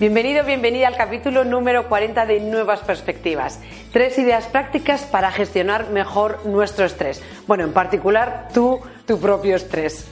[0.00, 3.58] Bienvenido, bienvenida al capítulo número 40 de Nuevas Perspectivas.
[3.92, 7.20] Tres ideas prácticas para gestionar mejor nuestro estrés.
[7.48, 10.06] Bueno, en particular tú, tu propio estrés.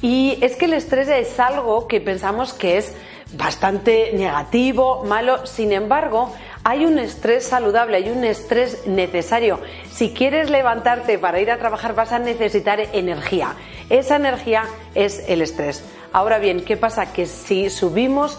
[0.00, 2.94] Y es que el estrés es algo que pensamos que es
[3.34, 5.44] bastante negativo, malo.
[5.46, 6.32] Sin embargo,
[6.64, 9.60] hay un estrés saludable, hay un estrés necesario.
[9.92, 13.54] Si quieres levantarte para ir a trabajar vas a necesitar energía.
[13.90, 15.84] Esa energía es el estrés.
[16.14, 17.12] Ahora bien, ¿qué pasa?
[17.12, 18.38] Que si subimos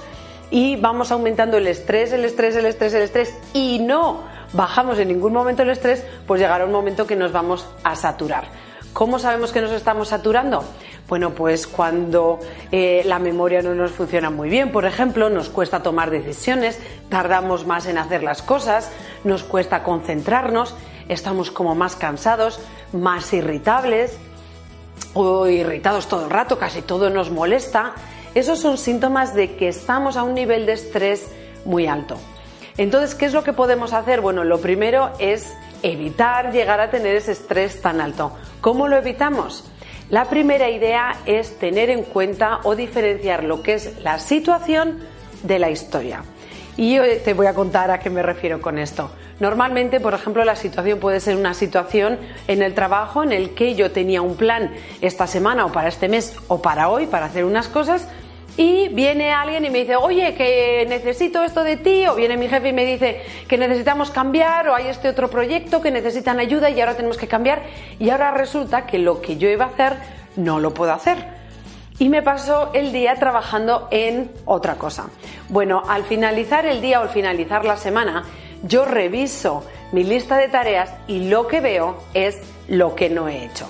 [0.50, 5.10] y vamos aumentando el estrés, el estrés, el estrés, el estrés y no bajamos en
[5.10, 8.46] ningún momento el estrés, pues llegará un momento que nos vamos a saturar.
[8.94, 10.64] ¿Cómo sabemos que nos estamos saturando?
[11.08, 12.40] Bueno, pues cuando
[12.72, 16.80] eh, la memoria no nos funciona muy bien, por ejemplo, nos cuesta tomar decisiones,
[17.10, 18.91] tardamos más en hacer las cosas,
[19.24, 20.76] nos cuesta concentrarnos,
[21.10, 22.60] estamos como más cansados,
[22.91, 24.18] más irritables
[25.14, 27.93] o irritados todo el rato, casi todo nos molesta
[28.38, 31.27] esos son síntomas de que estamos a un nivel de estrés
[31.66, 32.18] muy alto.
[32.77, 34.21] Entonces, ¿qué es lo que podemos hacer?
[34.21, 38.32] Bueno, lo primero es evitar llegar a tener ese estrés tan alto.
[38.62, 39.63] ¿Cómo lo evitamos?
[40.12, 44.99] La primera idea es tener en cuenta o diferenciar lo que es la situación
[45.41, 46.24] de la historia.
[46.77, 49.10] Y yo te voy a contar a qué me refiero con esto.
[49.40, 53.74] Normalmente, por ejemplo, la situación puede ser una situación en el trabajo en el que
[53.74, 57.46] yo tenía un plan esta semana o para este mes o para hoy para hacer
[57.46, 58.08] unas cosas
[58.58, 62.50] y viene alguien y me dice, oye, que necesito esto de ti, o viene mi
[62.50, 66.72] jefe y me dice que necesitamos cambiar, o hay este otro proyecto que necesitan ayuda
[66.72, 67.62] y ahora tenemos que cambiar,
[68.00, 69.94] y ahora resulta que lo que yo iba a hacer
[70.36, 71.38] no lo puedo hacer.
[72.00, 75.09] Y me paso el día trabajando en otra cosa.
[75.50, 78.25] Bueno, al finalizar el día o al finalizar la semana,
[78.64, 83.46] yo reviso mi lista de tareas y lo que veo es lo que no he
[83.46, 83.69] hecho.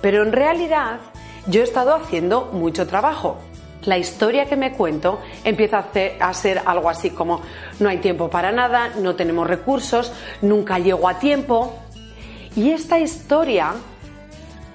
[0.00, 1.00] Pero en realidad
[1.46, 3.38] yo he estado haciendo mucho trabajo
[3.84, 5.86] la historia que me cuento empieza
[6.20, 7.40] a, ser algo así como
[7.78, 10.12] no hay tiempo para nada, no tenemos recursos,
[10.42, 11.78] nunca llego a tiempo.
[12.56, 13.72] Y esta historia,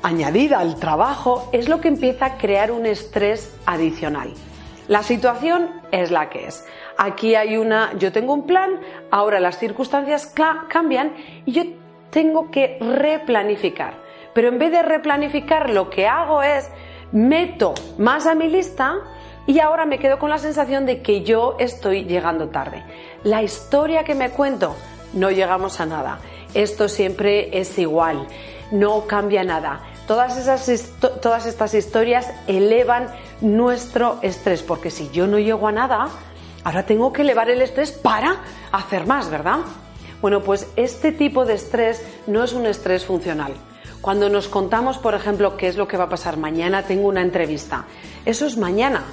[0.02, 4.34] añadida al trabajo, es lo que empieza a crear un estrés adicional.
[4.88, 6.66] La situación es la que es.
[6.98, 8.80] Aquí hay una, yo tengo un plan,
[9.12, 10.34] ahora las circunstancias
[10.70, 11.14] cambian
[11.46, 11.64] y yo
[12.12, 13.96] tengo que replanificar.
[14.34, 16.70] Pero en vez de replanificar, lo que hago es
[17.12, 18.96] meto más a mi lista
[19.48, 22.84] y ahora me quedo con la sensación de que yo estoy llegando tarde.
[23.24, 24.76] La historia que me cuento,
[25.14, 26.20] no llegamos a nada.
[26.54, 28.28] Esto siempre es igual,
[28.72, 29.82] no cambia nada.
[30.08, 33.08] Todas, esas, todas estas historias elevan
[33.42, 36.10] nuestro estrés, porque si yo no llego a nada,
[36.64, 38.38] ahora tengo que elevar el estrés para
[38.72, 39.60] hacer más, ¿verdad?
[40.22, 43.54] Bueno, pues este tipo de estrés no es un estrés funcional.
[44.06, 47.24] Cuando nos contamos, por ejemplo, qué es lo que va a pasar mañana, tengo una
[47.24, 47.86] entrevista.
[48.24, 49.04] Eso es mañana.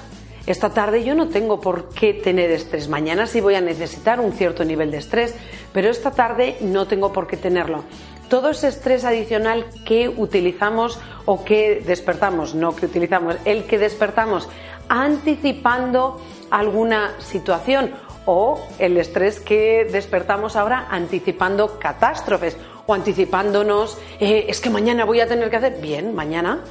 [0.45, 2.87] Esta tarde yo no tengo por qué tener estrés.
[2.89, 5.33] Mañana sí voy a necesitar un cierto nivel de estrés,
[5.73, 7.83] pero esta tarde no tengo por qué tenerlo.
[8.29, 14.47] Todo ese estrés adicional que utilizamos o que despertamos, no que utilizamos, el que despertamos
[14.89, 16.21] anticipando
[16.51, 17.93] alguna situación
[18.25, 25.19] o el estrés que despertamos ahora anticipando catástrofes o anticipándonos, eh, es que mañana voy
[25.19, 26.63] a tener que hacer, bien, mañana,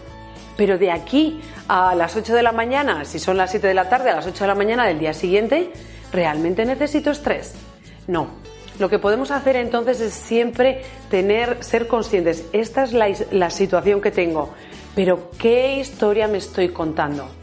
[0.56, 3.88] pero de aquí a las 8 de la mañana, si son las 7 de la
[3.88, 5.72] tarde, a las 8 de la mañana del día siguiente,
[6.12, 7.54] ¿realmente necesito estrés?
[8.06, 8.28] No.
[8.78, 14.00] Lo que podemos hacer entonces es siempre tener, ser conscientes, esta es la, la situación
[14.00, 14.50] que tengo,
[14.94, 17.41] pero ¿qué historia me estoy contando?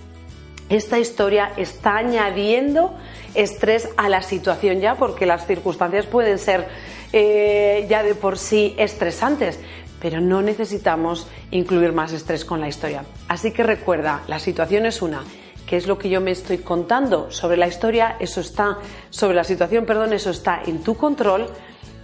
[0.69, 2.95] Esta historia está añadiendo
[3.33, 6.67] estrés a la situación ya, porque las circunstancias pueden ser
[7.11, 9.59] eh, ya de por sí estresantes,
[9.99, 13.03] pero no necesitamos incluir más estrés con la historia.
[13.27, 15.23] Así que recuerda, la situación es una.
[15.65, 18.15] ¿Qué es lo que yo me estoy contando sobre la historia?
[18.19, 18.77] Eso está,
[19.09, 21.47] sobre la situación, perdón, eso está en tu control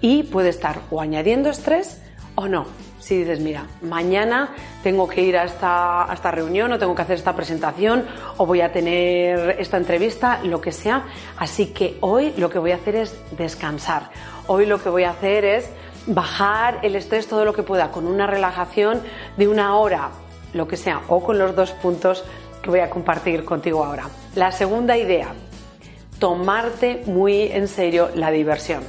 [0.01, 2.01] y puede estar o añadiendo estrés
[2.35, 2.65] o no.
[2.99, 4.49] Si dices, mira, mañana
[4.83, 8.05] tengo que ir a esta, a esta reunión o tengo que hacer esta presentación
[8.37, 11.03] o voy a tener esta entrevista, lo que sea.
[11.37, 14.09] Así que hoy lo que voy a hacer es descansar.
[14.47, 15.69] Hoy lo que voy a hacer es
[16.07, 19.01] bajar el estrés todo lo que pueda con una relajación
[19.37, 20.09] de una hora,
[20.53, 22.23] lo que sea, o con los dos puntos
[22.61, 24.09] que voy a compartir contigo ahora.
[24.35, 25.33] La segunda idea,
[26.19, 28.83] tomarte muy en serio la diversión.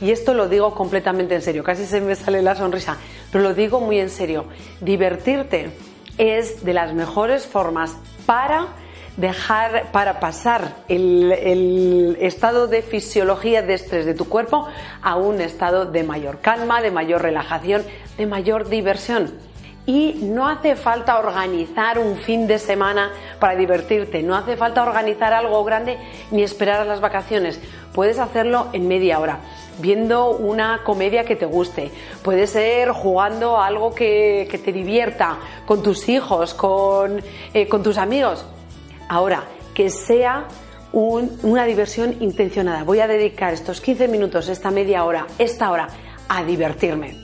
[0.00, 2.96] Y esto lo digo completamente en serio, casi se me sale la sonrisa,
[3.32, 4.44] pero lo digo muy en serio.
[4.80, 5.70] Divertirte
[6.18, 7.96] es de las mejores formas
[8.26, 8.68] para
[9.16, 14.68] dejar, para pasar el, el, estado de fisiología de estrés de tu cuerpo
[15.02, 17.82] a un estado de mayor calma, de mayor relajación,
[18.16, 19.34] de mayor diversión.
[19.86, 23.10] Y no hace falta organizar un fin de semana
[23.40, 25.96] para divertirte, no hace falta organizar algo grande
[26.30, 27.58] ni esperar a las vacaciones.
[27.98, 29.40] Puedes hacerlo en media hora,
[29.80, 31.90] viendo una comedia que te guste,
[32.22, 35.36] puede ser jugando algo que, te divierta,
[35.66, 37.20] con tus hijos, con,
[37.52, 38.46] eh, con tus amigos.
[39.08, 39.42] Ahora,
[39.74, 40.44] que sea
[40.92, 42.84] una diversión intencionada.
[42.84, 45.88] Voy a dedicar estos 15 minutos, esta media hora, esta hora,
[46.28, 47.16] a divertirme.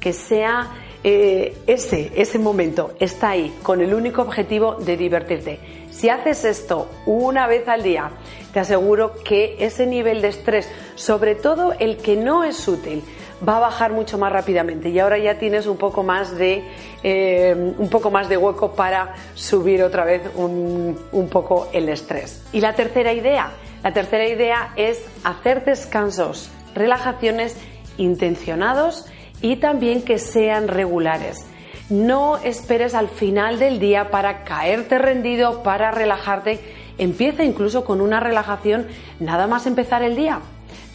[0.00, 0.70] Que sea
[1.04, 5.58] eh, ese, ese momento está ahí con el único objetivo de divertirte.
[5.90, 8.10] Si haces esto una vez al día,
[8.52, 13.02] te aseguro que ese nivel de estrés, sobre todo el que no es útil,
[13.46, 16.62] va a bajar mucho más rápidamente y ahora ya tienes un poco más de
[17.02, 22.44] eh, un poco más de hueco para subir otra vez un, un poco el estrés.
[22.52, 23.50] Y la tercera idea,
[23.82, 27.56] la tercera idea es hacer descansos, relajaciones
[27.96, 29.06] intencionados
[29.42, 31.44] y también que sean regulares.
[31.90, 36.60] No esperes al final del día para caerte rendido, para relajarte.
[36.96, 38.86] Empieza incluso con una relajación
[39.20, 40.40] nada más empezar el día.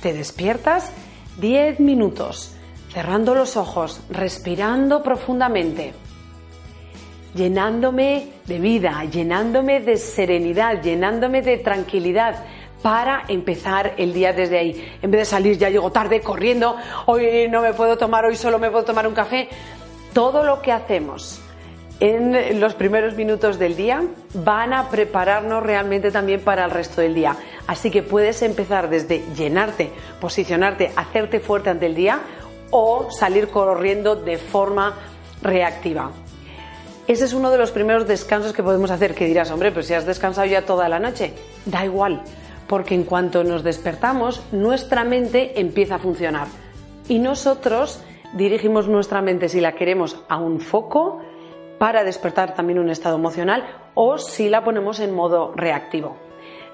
[0.01, 0.91] Te despiertas
[1.39, 2.55] 10 minutos,
[2.91, 5.94] cerrando los ojos, respirando profundamente,
[7.35, 12.44] llenándome de vida, llenándome de serenidad, llenándome de tranquilidad,
[12.87, 14.97] para empezar el día desde ahí.
[15.01, 18.59] En vez de salir ya llego tarde corriendo, hoy no me puedo tomar, hoy solo
[18.59, 19.49] me puedo tomar un café.
[20.13, 21.41] Todo lo que hacemos
[21.99, 24.03] en los primeros minutos del día
[24.35, 27.35] van a prepararnos realmente también para el resto del día.
[27.67, 29.91] Así que puedes empezar desde llenarte,
[30.21, 32.21] posicionarte, hacerte fuerte ante el día
[32.71, 34.95] o salir corriendo de forma
[35.41, 36.11] reactiva.
[37.05, 39.93] Ese es uno de los primeros descansos que podemos hacer, que dirás, hombre, pues si
[39.93, 41.33] has descansado ya toda la noche,
[41.65, 42.21] da igual,
[42.67, 46.47] porque en cuanto nos despertamos, nuestra mente empieza a funcionar.
[47.07, 48.03] Y nosotros
[48.33, 51.21] dirigimos nuestra mente, si la queremos, a un foco
[51.77, 56.17] para despertar también un estado emocional o si la ponemos en modo reactivo.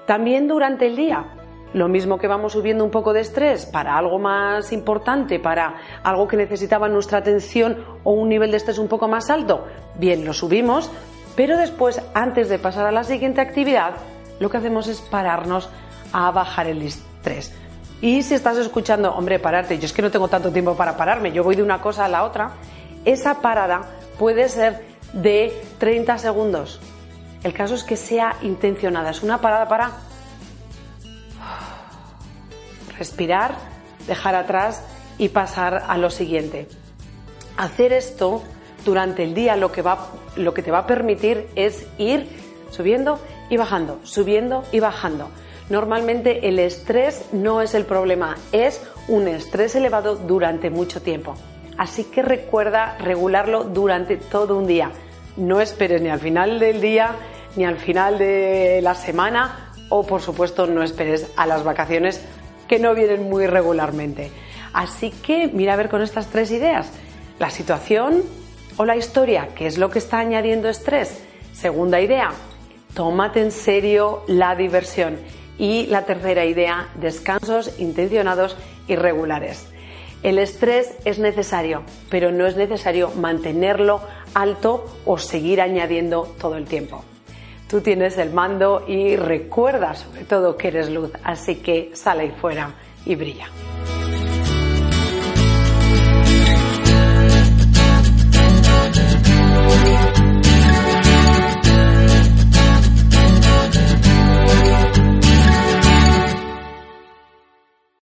[0.06, 1.24] También durante el día,
[1.72, 6.28] lo mismo que vamos subiendo un poco de estrés para algo más importante, para algo
[6.28, 9.66] que necesitaba nuestra atención o un nivel de estrés un poco más alto,
[9.98, 10.90] bien, lo subimos,
[11.36, 13.94] pero después, antes de pasar a la siguiente actividad,
[14.40, 15.68] lo que hacemos es pararnos
[16.12, 17.52] a bajar el estrés.
[18.00, 21.32] Y si estás escuchando, hombre, pararte, yo es que no tengo tanto tiempo para pararme,
[21.32, 22.52] yo voy de una cosa a la otra,
[23.04, 23.82] esa parada
[24.18, 26.80] puede ser de 30 segundos.
[27.42, 29.92] El caso es que sea intencionada, es una parada para
[32.98, 33.54] respirar,
[34.06, 34.82] dejar atrás
[35.18, 36.68] y pasar a lo siguiente.
[37.56, 38.42] Hacer esto
[38.84, 42.28] durante el día lo que, va, lo que te va a permitir es ir
[42.70, 45.28] subiendo y bajando, subiendo y bajando.
[45.70, 51.34] Normalmente el estrés no es el problema, es un estrés elevado durante mucho tiempo.
[51.78, 54.90] Así que recuerda regularlo durante todo un día.
[55.36, 57.16] No esperes ni al final del día
[57.56, 62.20] ni al final de la semana o por supuesto no esperes a las vacaciones
[62.68, 64.30] que no vienen muy regularmente.
[64.72, 66.90] Así que mira a ver con estas tres ideas.
[67.38, 68.22] La situación
[68.76, 71.22] o la historia, ¿qué es lo que está añadiendo estrés?
[71.52, 72.32] Segunda idea,
[72.94, 75.18] tómate en serio la diversión
[75.58, 78.56] y la tercera idea, descansos intencionados
[78.88, 79.68] y regulares.
[80.22, 84.00] El estrés es necesario, pero no es necesario mantenerlo
[84.32, 87.04] alto o seguir añadiendo todo el tiempo.
[87.68, 92.30] Tú tienes el mando y recuerda sobre todo que eres luz, así que sale ahí
[92.40, 93.48] fuera y brilla.